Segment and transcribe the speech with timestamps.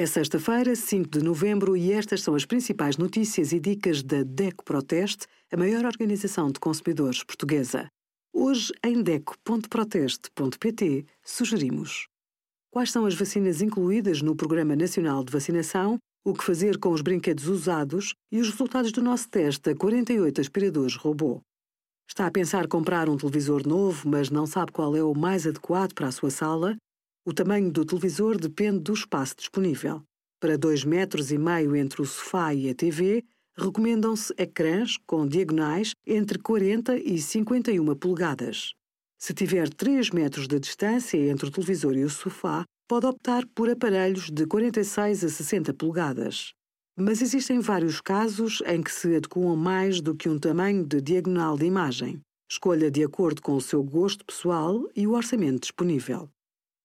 [0.00, 4.62] É sexta-feira, 5 de novembro, e estas são as principais notícias e dicas da DECO
[4.62, 7.88] Proteste, a maior organização de consumidores portuguesa.
[8.32, 12.06] Hoje, em DECO.proteste.pt, sugerimos
[12.70, 17.02] quais são as vacinas incluídas no Programa Nacional de Vacinação, o que fazer com os
[17.02, 21.40] brinquedos usados e os resultados do nosso teste a 48 aspiradores robô.
[22.08, 25.92] Está a pensar comprar um televisor novo, mas não sabe qual é o mais adequado
[25.92, 26.76] para a sua sala?
[27.28, 30.02] O tamanho do televisor depende do espaço disponível.
[30.40, 33.22] Para 2,5 metros e meio entre o sofá e a TV,
[33.54, 38.72] recomendam-se ecrãs com diagonais entre 40 e 51 polegadas.
[39.18, 43.68] Se tiver 3 metros de distância entre o televisor e o sofá, pode optar por
[43.68, 46.54] aparelhos de 46 a 60 polegadas.
[46.98, 51.58] Mas existem vários casos em que se adequam mais do que um tamanho de diagonal
[51.58, 52.22] de imagem.
[52.50, 56.30] Escolha de acordo com o seu gosto pessoal e o orçamento disponível.